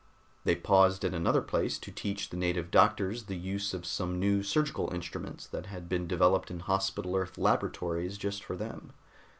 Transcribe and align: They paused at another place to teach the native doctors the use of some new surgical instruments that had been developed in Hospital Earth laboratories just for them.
They 0.45 0.55
paused 0.55 1.05
at 1.05 1.13
another 1.13 1.43
place 1.43 1.77
to 1.77 1.91
teach 1.91 2.31
the 2.31 2.35
native 2.35 2.71
doctors 2.71 3.25
the 3.25 3.35
use 3.37 3.71
of 3.71 3.85
some 3.85 4.19
new 4.19 4.41
surgical 4.41 4.91
instruments 4.91 5.45
that 5.45 5.67
had 5.67 5.87
been 5.87 6.07
developed 6.07 6.49
in 6.49 6.61
Hospital 6.61 7.15
Earth 7.15 7.37
laboratories 7.37 8.17
just 8.17 8.43
for 8.43 8.55
them. 8.55 8.93